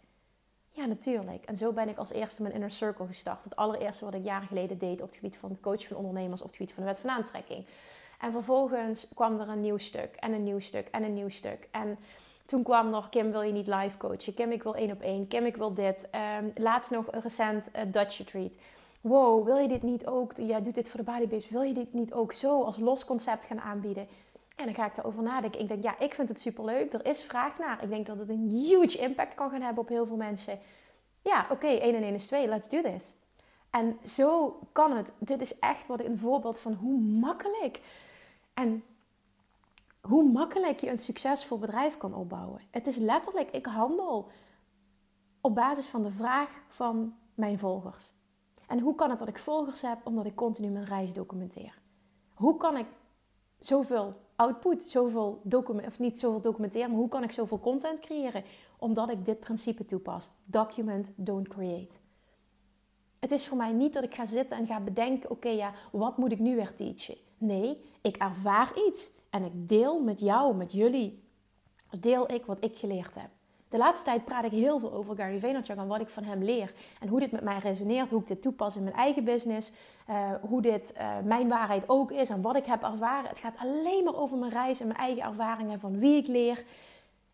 [0.70, 1.44] Ja, natuurlijk.
[1.44, 3.44] En zo ben ik als eerste mijn inner circle gestart.
[3.44, 6.40] Het allereerste wat ik jaren geleden deed op het gebied van het coachen van ondernemers,
[6.40, 7.66] op het gebied van de wet van aantrekking.
[8.24, 11.68] En vervolgens kwam er een nieuw stuk en een nieuw stuk en een nieuw stuk.
[11.70, 11.98] En
[12.46, 14.34] toen kwam nog, Kim wil je niet live coachen?
[14.34, 15.28] Kim ik wil één op één.
[15.28, 16.08] Kim ik wil dit.
[16.38, 18.56] Um, laatst nog een recent uh, Dutch retreat.
[19.00, 20.32] Wow, wil je dit niet ook?
[20.36, 21.46] Jij doet dit voor de bodybase.
[21.50, 24.06] Wil je dit niet ook zo als los concept gaan aanbieden?
[24.56, 25.60] En dan ga ik erover nadenken.
[25.60, 26.92] Ik denk, ja, ik vind het superleuk.
[26.92, 27.82] Er is vraag naar.
[27.82, 30.58] Ik denk dat het een huge impact kan gaan hebben op heel veel mensen.
[31.22, 32.48] Ja, oké, 1 en 1 is 2.
[32.48, 33.14] Let's do this.
[33.70, 35.12] En zo kan het.
[35.18, 37.80] Dit is echt wat een voorbeeld van hoe makkelijk
[38.54, 38.84] en
[40.00, 42.60] hoe makkelijk je een succesvol bedrijf kan opbouwen.
[42.70, 44.30] Het is letterlijk, ik handel
[45.40, 48.12] op basis van de vraag van mijn volgers.
[48.66, 49.98] En hoe kan het dat ik volgers heb?
[50.04, 51.78] Omdat ik continu mijn reis documenteer.
[52.34, 52.86] Hoe kan ik
[53.58, 58.44] zoveel output, zoveel document, of niet zoveel documenteren, maar hoe kan ik zoveel content creëren?
[58.78, 60.30] Omdat ik dit principe toepas.
[60.44, 61.96] Document, don't create.
[63.20, 66.16] Het is voor mij niet dat ik ga zitten en ga bedenken, oké ja, wat
[66.16, 67.16] moet ik nu weer teachen?
[67.38, 71.22] Nee, ik ervaar iets en ik deel met jou, met jullie,
[72.00, 73.28] deel ik wat ik geleerd heb.
[73.68, 76.42] De laatste tijd praat ik heel veel over Gary Vaynerchuk en wat ik van hem
[76.42, 76.74] leer.
[77.00, 79.72] En hoe dit met mij resoneert, hoe ik dit toepas in mijn eigen business.
[80.10, 83.28] Uh, hoe dit uh, mijn waarheid ook is en wat ik heb ervaren.
[83.28, 86.64] Het gaat alleen maar over mijn reis en mijn eigen ervaringen van wie ik leer.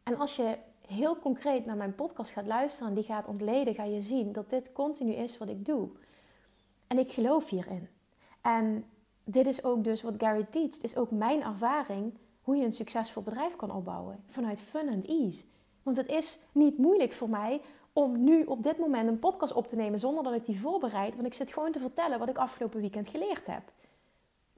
[0.03, 0.57] En als je
[0.87, 4.51] heel concreet naar mijn podcast gaat luisteren en die gaat ontleden, ga je zien dat
[4.51, 5.89] dit continu is wat ik doe.
[6.87, 7.89] En ik geloof hierin.
[8.41, 8.85] En
[9.31, 10.85] dit is ook dus wat Gary teacht.
[10.85, 14.25] Is ook mijn ervaring hoe je een succesvol bedrijf kan opbouwen.
[14.27, 15.43] Vanuit fun and ease.
[15.83, 17.61] Want het is niet moeilijk voor mij
[17.93, 21.15] om nu op dit moment een podcast op te nemen zonder dat ik die voorbereid.
[21.15, 23.63] Want ik zit gewoon te vertellen wat ik afgelopen weekend geleerd heb.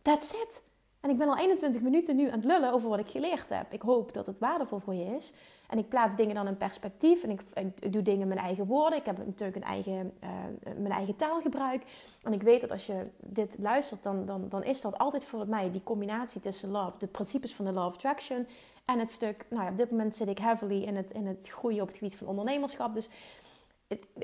[0.03, 0.63] That's it.
[1.01, 3.73] En ik ben al 21 minuten nu aan het lullen over wat ik geleerd heb.
[3.73, 5.33] Ik hoop dat het waardevol voor je is.
[5.73, 7.23] En ik plaats dingen dan in perspectief.
[7.23, 8.99] En ik, doe dingen in mijn eigen woorden.
[8.99, 10.31] Ik heb natuurlijk een eigen, uh,
[10.65, 11.83] mijn eigen taalgebruik.
[12.23, 15.49] En ik weet dat als je dit luistert, dan, dan, dan is dat altijd voor
[15.49, 18.47] mij die combinatie tussen love, de principes van de law of attraction
[18.85, 21.49] en het stuk, nou ja, op dit moment zit ik heavily in het, in het
[21.49, 22.95] groeien op het gebied van ondernemerschap.
[22.95, 23.11] Dus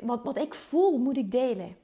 [0.03, 1.77] wat, wat ik voel, moet ik delen.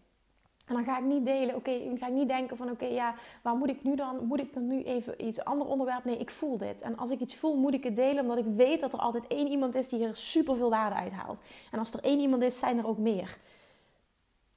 [0.64, 3.14] En dan ga ik niet delen, oké, okay, ga ik niet denken van oké, ja,
[3.42, 6.04] waar moet ik nu dan, moet ik dan nu even iets ander onderwerp?
[6.04, 6.82] Nee, ik voel dit.
[6.82, 9.26] En als ik iets voel, moet ik het delen, omdat ik weet dat er altijd
[9.26, 11.38] één iemand is die er super veel waarde uit haalt.
[11.70, 13.38] En als er één iemand is, zijn er ook meer.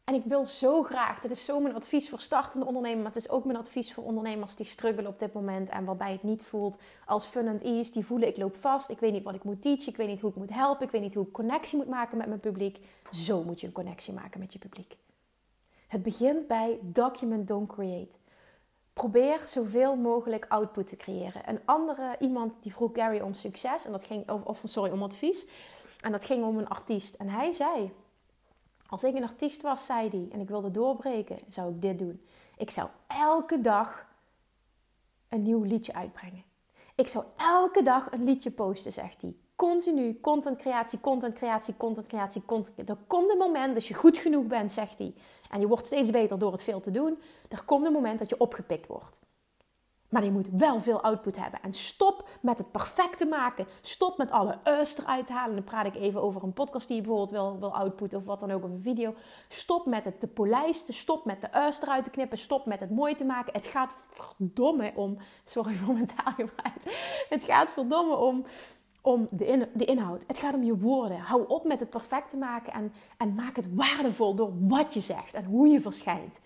[0.03, 3.23] En ik wil zo graag, dit is zo mijn advies voor startende ondernemers, maar het
[3.23, 6.43] is ook mijn advies voor ondernemers die struggelen op dit moment en waarbij het niet
[6.43, 7.91] voelt als fun and ease.
[7.91, 10.21] Die voelen ik loop vast, ik weet niet wat ik moet teachen, ik weet niet
[10.21, 12.79] hoe ik moet helpen, ik weet niet hoe ik connectie moet maken met mijn publiek.
[13.11, 14.97] Zo moet je een connectie maken met je publiek.
[15.87, 18.17] Het begint bij document, don't create.
[18.93, 21.49] Probeer zoveel mogelijk output te creëren.
[21.49, 25.03] Een andere iemand die vroeg Gary om succes en dat ging of, of sorry om
[25.03, 25.47] advies
[26.01, 27.91] en dat ging om een artiest en hij zei
[28.87, 32.21] als ik een artiest was, zei hij, en ik wilde doorbreken, zou ik dit doen.
[32.57, 34.07] Ik zou elke dag
[35.29, 36.43] een nieuw liedje uitbrengen.
[36.95, 39.35] Ik zou elke dag een liedje posten, zegt hij.
[39.57, 42.89] Continu content creatie, content creatie, content creatie, content.
[42.89, 45.13] Er komt een moment dat je goed genoeg bent, zegt hij.
[45.49, 47.21] En je wordt steeds beter door het veel te doen.
[47.49, 49.19] Er komt een moment dat je opgepikt wordt.
[50.09, 51.61] Maar je moet wel veel output hebben.
[51.61, 53.67] En stop met het perfecte maken.
[53.81, 55.55] Stop met alle us eruit halen.
[55.55, 58.39] Dan praat ik even over een podcast die je bijvoorbeeld wil, wil outputten of wat
[58.39, 59.13] dan ook, of een video.
[59.47, 60.93] Stop met het te polijsten.
[60.93, 62.37] Stop met de us eruit te knippen.
[62.37, 63.53] Stop met het mooi te maken.
[63.53, 65.17] Het gaat verdomme om.
[65.45, 66.83] Sorry voor mijn taalgebruik.
[67.29, 68.45] Het gaat verdomme om,
[69.07, 70.23] om de, de inhoud.
[70.27, 71.19] Het gaat om je woorden.
[71.19, 74.99] Hou op met het perfect te maken en, en maak het waardevol door wat je
[74.99, 76.39] zegt en hoe je verschijnt.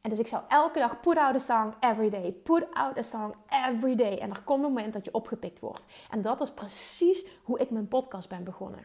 [0.00, 2.32] En dus ik zou elke dag put out a song every day.
[2.32, 3.34] Put out a song
[3.68, 4.18] every day.
[4.18, 5.84] En er komt een moment dat je opgepikt wordt.
[6.10, 8.84] En dat is precies hoe ik mijn podcast ben begonnen.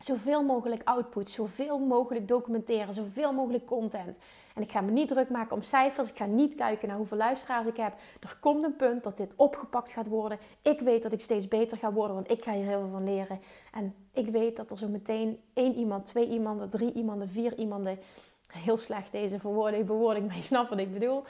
[0.00, 4.18] Zoveel mogelijk output, zoveel mogelijk documenteren, zoveel mogelijk content.
[4.54, 7.16] En ik ga me niet druk maken om cijfers, ik ga niet kijken naar hoeveel
[7.16, 7.94] luisteraars ik heb.
[8.20, 10.38] Er komt een punt dat dit opgepakt gaat worden.
[10.62, 13.04] Ik weet dat ik steeds beter ga worden, want ik ga hier heel veel van
[13.04, 13.40] leren.
[13.72, 17.98] En ik weet dat er zo meteen één iemand, twee iemanden, drie iemanden, vier iemanden,
[18.46, 21.22] heel slecht deze verwoording, bewoording, maar je snapt wat ik bedoel,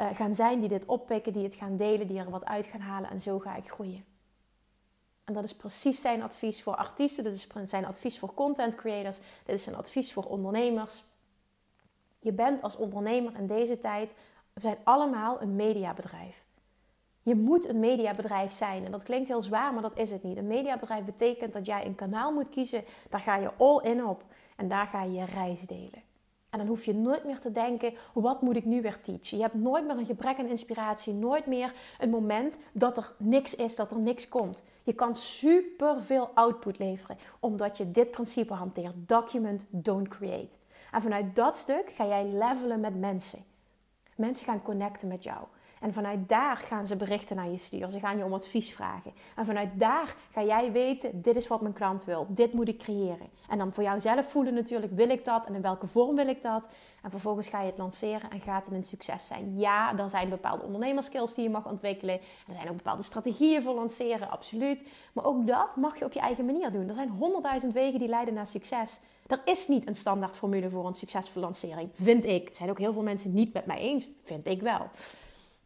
[0.00, 2.80] uh, gaan zijn die dit oppikken, die het gaan delen, die er wat uit gaan
[2.80, 4.15] halen en zo ga ik groeien.
[5.26, 9.18] En dat is precies zijn advies voor artiesten, dit is zijn advies voor content creators,
[9.44, 11.02] dit is zijn advies voor ondernemers.
[12.18, 14.14] Je bent als ondernemer in deze tijd,
[14.52, 16.44] we zijn allemaal een mediabedrijf.
[17.22, 18.84] Je moet een mediabedrijf zijn.
[18.84, 20.36] En dat klinkt heel zwaar, maar dat is het niet.
[20.36, 22.84] Een mediabedrijf betekent dat jij een kanaal moet kiezen.
[23.10, 24.24] Daar ga je all in op.
[24.56, 26.02] En daar ga je je reis delen.
[26.50, 29.36] En dan hoef je nooit meer te denken, wat moet ik nu weer teachen?
[29.36, 33.54] Je hebt nooit meer een gebrek aan inspiratie, nooit meer een moment dat er niks
[33.54, 34.64] is, dat er niks komt.
[34.82, 38.94] Je kan super veel output leveren, omdat je dit principe hanteert.
[38.96, 40.56] Document, don't create.
[40.92, 43.44] En vanuit dat stuk ga jij levelen met mensen.
[44.16, 45.38] Mensen gaan connecten met jou.
[45.80, 47.90] En vanuit daar gaan ze berichten naar je sturen.
[47.90, 49.12] Ze gaan je om advies vragen.
[49.36, 52.26] En vanuit daar ga jij weten: dit is wat mijn klant wil.
[52.28, 53.28] Dit moet ik creëren.
[53.48, 56.42] En dan voor jouzelf voelen natuurlijk: wil ik dat en in welke vorm wil ik
[56.42, 56.68] dat?
[57.02, 59.58] En vervolgens ga je het lanceren en gaat het een succes zijn.
[59.58, 62.14] Ja, er zijn bepaalde ondernemerskills die je mag ontwikkelen.
[62.48, 64.88] Er zijn ook bepaalde strategieën voor lanceren, absoluut.
[65.12, 66.88] Maar ook dat mag je op je eigen manier doen.
[66.88, 69.00] Er zijn honderdduizend wegen die leiden naar succes.
[69.26, 72.48] Er is niet een standaard formule voor een succesvolle lancering, vind ik.
[72.52, 74.90] Zijn ook heel veel mensen niet met mij eens, vind ik wel.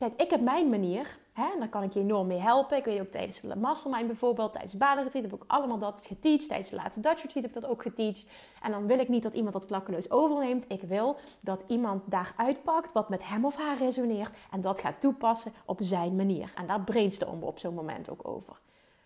[0.01, 1.19] Kijk, ik heb mijn manier.
[1.33, 2.77] Hè, en daar kan ik je enorm mee helpen.
[2.77, 6.49] Ik weet ook tijdens de mastermind bijvoorbeeld, tijdens de badenretreat heb ik allemaal dat geteacht.
[6.49, 8.29] Tijdens de laatste Dutch retreat heb ik dat ook geteacht.
[8.63, 10.65] En dan wil ik niet dat iemand dat klakkeloos overneemt.
[10.69, 14.37] Ik wil dat iemand daar uitpakt wat met hem of haar resoneert.
[14.51, 16.53] En dat gaat toepassen op zijn manier.
[16.55, 18.61] En daar brainstormen we op zo'n moment ook over.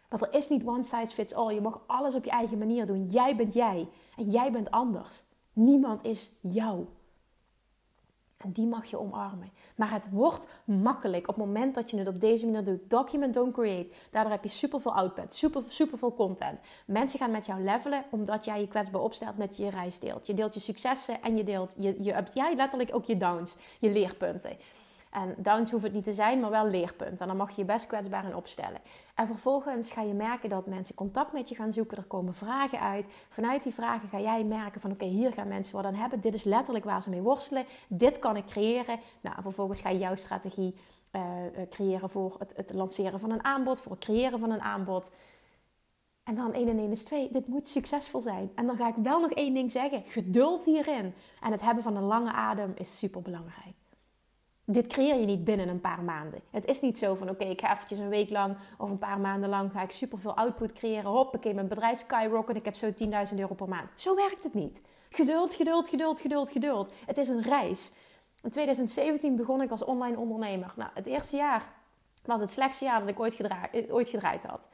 [0.09, 1.55] Want er is niet one size fits all.
[1.55, 3.05] Je mag alles op je eigen manier doen.
[3.05, 3.89] Jij bent jij.
[4.17, 5.23] En jij bent anders.
[5.53, 6.87] Niemand is jou.
[8.45, 9.51] En die mag je omarmen.
[9.77, 12.91] Maar het wordt makkelijk op het moment dat je het op deze manier doet.
[12.91, 13.89] Document, don't create.
[14.11, 16.61] Daardoor heb je superveel output, super, superveel content.
[16.87, 20.27] Mensen gaan met jou levelen omdat jij je kwetsbaar opstelt met je reis deelt.
[20.27, 23.91] Je deelt je successen en je deelt je, je, ja, letterlijk ook je downs, je
[23.91, 24.57] leerpunten.
[25.15, 27.19] En downs hoeft het niet te zijn, maar wel leerpunten.
[27.19, 28.81] En dan mag je je best kwetsbaar in opstellen.
[29.15, 31.97] En vervolgens ga je merken dat mensen contact met je gaan zoeken.
[31.97, 33.07] Er komen vragen uit.
[33.29, 36.21] Vanuit die vragen ga jij merken van oké, hier gaan mensen wat aan hebben.
[36.21, 37.65] Dit is letterlijk waar ze mee worstelen.
[37.89, 39.01] Dit kan ik creëren.
[39.21, 40.75] Nou, vervolgens ga je jouw strategie
[41.13, 41.23] uh,
[41.71, 43.81] creëren voor het, het, lanceren van een aanbod.
[43.81, 45.11] Voor het creëren van een aanbod.
[46.25, 47.29] En dan 1 en 1 is 2.
[47.33, 48.51] Dit moet succesvol zijn.
[48.55, 50.03] En dan ga ik wel nog één ding zeggen.
[50.07, 51.15] Geduld hierin.
[51.43, 53.84] En het hebben van een lange adem is super belangrijk
[54.65, 56.41] dit creëer je niet binnen een paar maanden.
[56.51, 59.21] Het is niet zo van oké, ik ga eventjes een week lang of een paar
[59.21, 61.11] maanden lang ga ik superveel output creëren.
[61.11, 62.91] Hoppakee, mijn bedrijf skyrocket, ik heb zo
[63.31, 63.89] 10.000 euro per maand.
[63.95, 64.81] Zo werkt het niet.
[65.09, 66.91] Geduld, geduld, geduld, geduld, geduld.
[67.07, 67.93] Het is een reis.
[68.43, 70.73] In 2017 begon ik als online ondernemer.
[70.77, 71.67] Nou, het eerste jaar
[72.25, 73.41] was het slechtste jaar dat ik ooit,
[73.91, 74.69] ooit gedraaid had.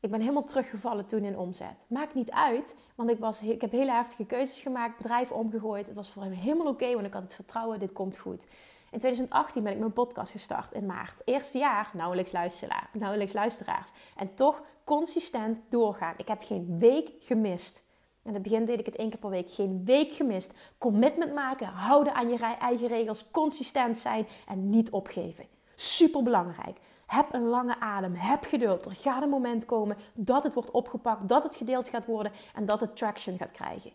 [0.00, 1.84] Ik ben helemaal teruggevallen toen in omzet.
[1.88, 5.86] Maakt niet uit, want ik, was, ik heb hele heftige keuzes gemaakt, bedrijf omgegooid.
[5.86, 8.46] Het was voor hem helemaal oké, want ik had het vertrouwen, dit komt goed.
[8.90, 11.22] In 2018 ben ik mijn podcast gestart in maart.
[11.24, 13.90] Eerste jaar nauwelijks, luisteraar, nauwelijks luisteraars.
[14.16, 16.14] En toch consistent doorgaan.
[16.16, 17.86] Ik heb geen week gemist.
[18.22, 19.50] In het begin deed ik het één keer per week.
[19.50, 20.54] Geen week gemist.
[20.78, 25.44] Commitment maken, houden aan je eigen regels, consistent zijn en niet opgeven.
[25.74, 26.78] Super belangrijk.
[27.06, 28.14] Heb een lange adem.
[28.14, 28.84] Heb geduld.
[28.84, 32.66] Er gaat een moment komen dat het wordt opgepakt, dat het gedeeld gaat worden en
[32.66, 33.92] dat het traction gaat krijgen.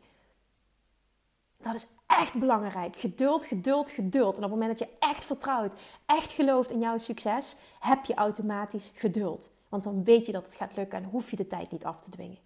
[1.63, 2.95] Dat is echt belangrijk.
[2.95, 4.38] Geduld, geduld, geduld.
[4.38, 5.73] En op het moment dat je echt vertrouwt,
[6.06, 9.49] echt gelooft in jouw succes, heb je automatisch geduld.
[9.69, 11.99] Want dan weet je dat het gaat lukken en hoef je de tijd niet af
[11.99, 12.38] te dwingen.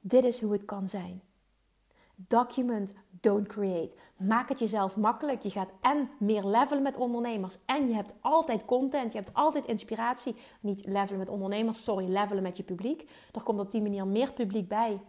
[0.00, 1.22] Dit is hoe het kan zijn.
[2.16, 3.94] Document, don't create.
[4.16, 5.42] Maak het jezelf makkelijk.
[5.42, 7.58] Je gaat en meer levelen met ondernemers.
[7.66, 9.12] En je hebt altijd content.
[9.12, 10.34] Je hebt altijd inspiratie.
[10.60, 13.10] Niet levelen met ondernemers, sorry, levelen met je publiek.
[13.32, 15.00] Er komt op die manier meer publiek bij.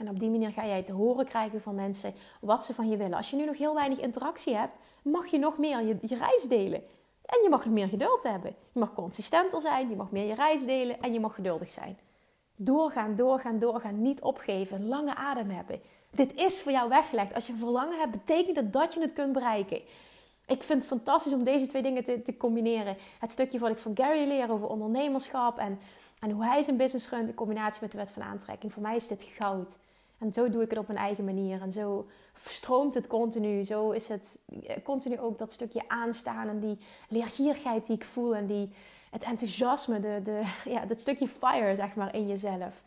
[0.00, 2.96] En op die manier ga jij te horen krijgen van mensen wat ze van je
[2.96, 3.16] willen.
[3.16, 6.42] Als je nu nog heel weinig interactie hebt, mag je nog meer je, je reis
[6.48, 6.82] delen.
[7.24, 8.54] En je mag nog meer geduld hebben.
[8.72, 11.98] Je mag consistenter zijn, je mag meer je reis delen en je mag geduldig zijn.
[12.56, 14.02] Doorgaan, doorgaan, doorgaan.
[14.02, 14.88] Niet opgeven.
[14.88, 15.80] Lange adem hebben.
[16.10, 17.34] Dit is voor jou weggelegd.
[17.34, 19.80] Als je een verlangen hebt, betekent dat dat je het kunt bereiken.
[20.46, 22.96] Ik vind het fantastisch om deze twee dingen te, te combineren.
[23.18, 25.78] Het stukje wat ik van Gary leer over ondernemerschap en,
[26.20, 28.72] en hoe hij zijn business runt in combinatie met de wet van aantrekking.
[28.72, 29.78] Voor mij is dit goud.
[30.20, 31.60] En zo doe ik het op mijn eigen manier.
[31.60, 33.64] En zo stroomt het continu.
[33.64, 34.40] Zo is het
[34.84, 36.78] continu ook dat stukje aanstaan en die
[37.08, 38.34] leergierigheid die ik voel.
[38.34, 38.72] En die,
[39.10, 40.42] het enthousiasme, de, de,
[40.74, 42.82] ja, dat stukje fire zeg maar in jezelf.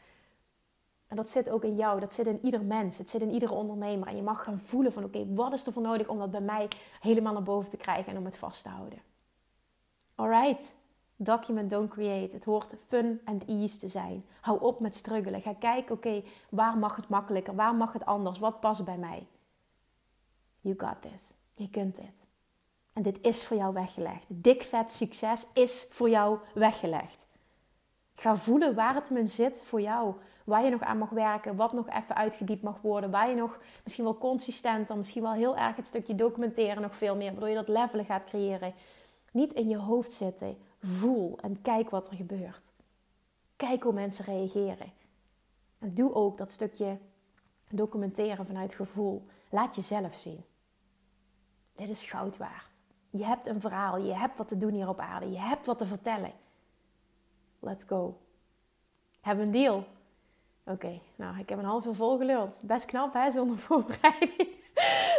[1.08, 3.54] En dat zit ook in jou, dat zit in ieder mens, het zit in iedere
[3.54, 4.08] ondernemer.
[4.08, 6.42] En je mag gaan voelen van oké, wat is er voor nodig om dat bij
[6.42, 6.68] mij
[7.00, 9.00] helemaal naar boven te krijgen en om het vast te houden.
[10.16, 10.74] Alright,
[11.24, 12.34] document, don't create.
[12.36, 14.26] Het hoort fun and ease te zijn.
[14.42, 15.42] Hou op met struggelen.
[15.42, 17.56] Ga kijken, oké, waar mag het makkelijker?
[17.56, 18.40] Waar mag het anders?
[18.40, 19.28] Wat past bij mij?
[20.60, 21.34] You got this.
[21.54, 22.28] Je kunt dit.
[22.94, 24.26] En dit is voor jou weggelegd.
[24.28, 27.28] Dik vet succes is voor jou weggelegd.
[28.16, 30.14] Ga voelen waar het in zit voor jou.
[30.44, 31.56] Waar je nog aan mag werken.
[31.56, 33.12] Wat nog even uitgediept mag worden.
[33.12, 34.98] Waar je nog misschien wel consistenter.
[34.98, 37.32] Misschien wel heel erg het stukje documenteren nog veel meer.
[37.32, 38.74] Waardoor je dat levelen gaat creëren.
[39.32, 40.58] Niet in je hoofd zitten.
[40.84, 42.74] Voel en kijk wat er gebeurt.
[43.56, 44.92] Kijk hoe mensen reageren.
[45.80, 46.98] En doe ook dat stukje
[47.72, 49.26] documenteren vanuit gevoel.
[49.50, 50.44] Laat jezelf zien.
[51.76, 52.72] Dit is goud waard.
[53.10, 55.78] Je hebt een verhaal, je hebt wat te doen hier op aarde, je hebt wat
[55.78, 56.32] te vertellen.
[57.60, 58.18] Let's go.
[59.22, 59.88] Hebben een deal?
[60.66, 62.62] Oké, nou, ik heb een half uur vol geluld.
[62.64, 64.63] Best knap, hè, zonder voorbereiding.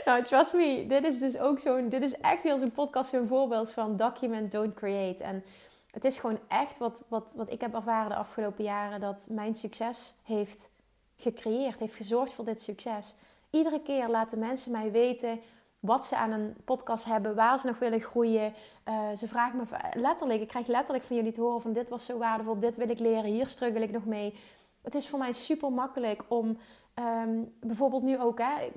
[0.05, 1.88] Nou, trust me, dit is dus ook zo'n...
[1.88, 5.25] Dit is echt weer zo'n podcast, zo'n voorbeeld van document, don't create.
[5.25, 5.45] En
[5.90, 9.01] het is gewoon echt wat, wat, wat ik heb ervaren de afgelopen jaren...
[9.01, 10.71] dat mijn succes heeft
[11.17, 13.14] gecreëerd, heeft gezorgd voor dit succes.
[13.51, 15.40] Iedere keer laten mensen mij weten
[15.81, 18.55] wat ze aan een podcast hebben, waar ze nog willen groeien.
[18.88, 19.64] Uh, ze vragen me
[20.01, 22.88] letterlijk, ik krijg letterlijk van jullie te horen van dit was zo waardevol, dit wil
[22.90, 24.35] ik leren, hier struggle ik nog mee.
[24.83, 26.59] Het is voor mij super makkelijk om
[26.98, 28.70] um, bijvoorbeeld nu ook, hè,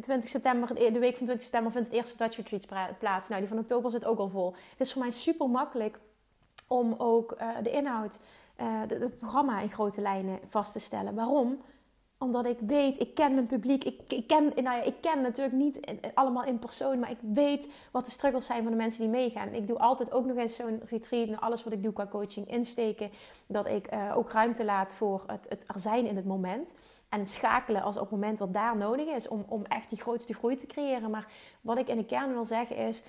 [0.00, 3.28] 20 september, de week van 20 september vindt het eerste Dutch Retreat plaats.
[3.28, 4.54] Nou, die van oktober zit ook al vol.
[4.70, 5.98] Het is voor mij super makkelijk
[6.66, 8.18] om ook de inhoud,
[8.88, 11.14] het programma in grote lijnen vast te stellen.
[11.14, 11.60] Waarom?
[12.20, 13.84] omdat ik weet, ik ken mijn publiek.
[13.84, 15.80] Ik, ik, ken, nou ja, ik ken natuurlijk niet
[16.14, 19.54] allemaal in persoon, maar ik weet wat de struggles zijn van de mensen die meegaan.
[19.54, 22.50] Ik doe altijd ook nog eens zo'n retreat en alles wat ik doe qua coaching
[22.50, 23.10] insteken.
[23.46, 26.74] Dat ik ook ruimte laat voor het, het er zijn in het moment.
[27.10, 30.34] En schakelen als op het moment wat daar nodig is om, om echt die grootste
[30.34, 31.10] groei te creëren.
[31.10, 33.04] Maar wat ik in de kern wil zeggen is,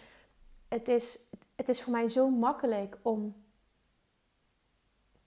[0.67, 1.19] het is,
[1.55, 3.35] het is voor mij zo makkelijk om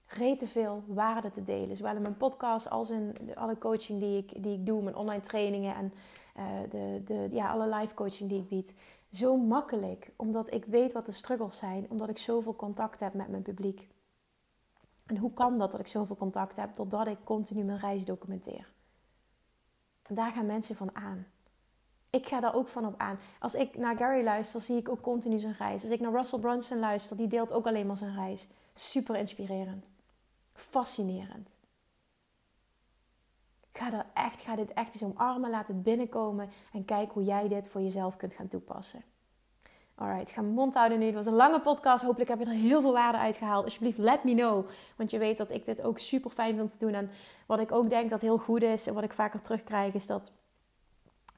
[0.06, 1.76] rete veel waarde te delen.
[1.76, 5.22] Zowel in mijn podcast als in alle coaching die ik, die ik doe, mijn online
[5.22, 5.92] trainingen en
[6.36, 8.74] uh, de, de, ja, alle live coaching die ik bied.
[9.10, 13.28] Zo makkelijk, omdat ik weet wat de struggles zijn, omdat ik zoveel contact heb met
[13.28, 13.88] mijn publiek.
[15.06, 18.72] En hoe kan dat dat ik zoveel contact heb, doordat ik continu mijn reis documenteer?
[20.02, 21.26] En daar gaan mensen van aan.
[22.10, 23.18] Ik ga daar ook van op aan.
[23.38, 25.82] Als ik naar Gary luister, zie ik ook continu zijn reis.
[25.82, 28.48] Als ik naar Russell Brunson luister, die deelt ook alleen maar zijn reis.
[28.74, 29.88] Super inspirerend.
[30.52, 31.56] Fascinerend.
[33.72, 37.48] Ga, er echt, ga dit echt eens omarmen, laat het binnenkomen en kijk hoe jij
[37.48, 39.02] dit voor jezelf kunt gaan toepassen.
[39.96, 41.06] Alright, ga mijn mond houden nu.
[41.06, 42.04] Het was een lange podcast.
[42.04, 43.64] Hopelijk heb je er heel veel waarde uit gehaald.
[43.64, 44.68] Alsjeblieft, let me know.
[44.96, 46.94] Want je weet dat ik dit ook super fijn vind te doen.
[46.94, 47.10] En
[47.46, 50.32] wat ik ook denk dat heel goed is en wat ik vaker terugkrijg, is dat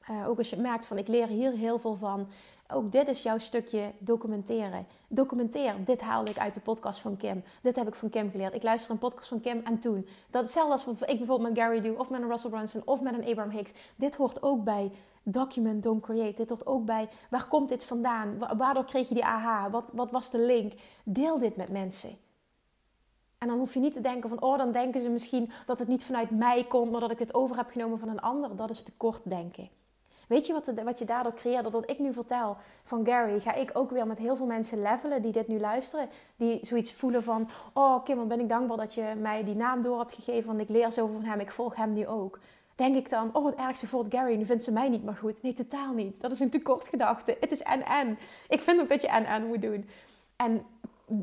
[0.09, 2.27] uh, ook als je merkt van ik leer hier heel veel van.
[2.67, 4.87] Ook dit is jouw stukje documenteren.
[5.07, 5.75] Documenteer.
[5.85, 7.43] Dit haalde ik uit de podcast van Kim.
[7.61, 8.53] Dit heb ik van Kim geleerd.
[8.53, 10.07] Ik luister een podcast van Kim en toen.
[10.29, 13.13] Dat hetzelfde als ik bijvoorbeeld met Gary doe, of met een Russell Brunson, of met
[13.13, 13.73] een Abraham Hicks.
[13.95, 14.91] Dit hoort ook bij
[15.33, 16.33] document, don't create.
[16.35, 18.37] Dit hoort ook bij waar komt dit vandaan?
[18.57, 19.69] Waardoor kreeg je die aha?
[19.69, 20.73] Wat, wat was de link?
[21.03, 22.17] Deel dit met mensen.
[23.37, 25.87] En dan hoef je niet te denken van, oh, dan denken ze misschien dat het
[25.87, 28.55] niet vanuit mij komt, maar dat ik het over heb genomen van een ander.
[28.55, 29.69] Dat is te kort denken.
[30.27, 31.71] Weet je wat, wat je daardoor creëert?
[31.71, 35.21] Dat ik nu vertel van Gary, ga ik ook weer met heel veel mensen levelen
[35.21, 36.09] die dit nu luisteren.
[36.35, 39.81] Die zoiets voelen van, oh Kim, wat ben ik dankbaar dat je mij die naam
[39.81, 40.47] door hebt gegeven.
[40.47, 42.39] Want ik leer zoveel van hem, ik volg hem nu ook.
[42.77, 45.41] Denk ik dan, oh het ergste voor Gary, nu vindt ze mij niet meer goed.
[45.41, 46.21] Nee, totaal niet.
[46.21, 47.37] Dat is een tekortgedachte.
[47.39, 48.17] Het is en-en.
[48.47, 49.89] Ik vind ook dat je en-en moet doen.
[50.35, 50.65] En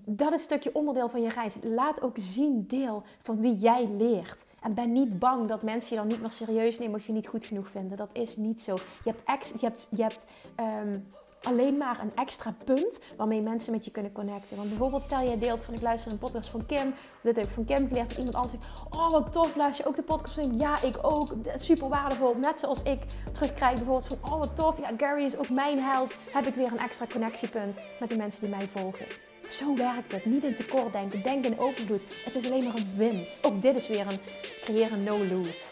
[0.04, 1.54] dat is een stukje onderdeel van je reis.
[1.62, 4.44] Laat ook zien deel van wie jij leert.
[4.60, 7.26] En ben niet bang dat mensen je dan niet meer serieus nemen of je niet
[7.26, 7.96] goed genoeg vinden.
[7.96, 8.74] Dat is niet zo.
[9.04, 10.98] Je hebt, ex, je hebt, je hebt ehm,
[11.44, 14.57] alleen maar een extra punt waarmee mensen met je kunnen connecten.
[14.57, 16.88] Want bijvoorbeeld stel je deelt van ik luister een podcast van Kim.
[16.88, 18.16] Of dit heb ik van Kim geleerd.
[18.16, 20.59] Iemand anders zegt, oh wat tof, luister je ook de podcast van?
[20.59, 21.35] Ja, ik ook.
[21.54, 22.35] Super waardevol.
[22.35, 22.98] Net zoals ik
[23.33, 24.78] terugkrijg bijvoorbeeld van, oh wat tof.
[24.78, 26.14] Ja, Gary is ook mijn held.
[26.33, 29.07] Heb ik weer een extra connectiepunt met de mensen die mij volgen.
[29.48, 30.24] Zo werkt het.
[30.24, 31.22] Niet in tekort denken.
[31.22, 32.02] Denk in overvloed.
[32.24, 33.26] Het is alleen maar een win.
[33.42, 34.18] Ook dit is weer een
[34.64, 35.62] creëren no-lose.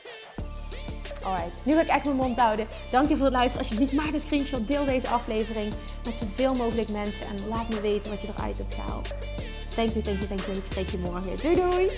[1.25, 2.67] Alright, nu wil ik echt mijn mond houden.
[2.91, 3.67] Dank je voor het luisteren.
[3.67, 4.69] Alsjeblieft, maak een screenshot.
[4.69, 7.27] Deel deze aflevering met zoveel mogelijk mensen.
[7.27, 9.09] En laat me weten wat je eruit hebt gehaald.
[9.75, 10.57] Thank you, thank you, thank you.
[10.57, 11.37] Ik spreek je morgen.
[11.43, 11.91] Doei doei!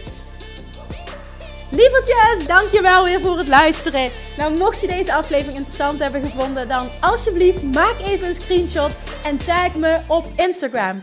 [1.71, 4.11] Lievertjes, dankjewel weer voor het luisteren.
[4.37, 8.93] Nou, mocht je deze aflevering interessant hebben gevonden, dan alsjeblieft maak even een screenshot
[9.25, 11.03] en tag me op Instagram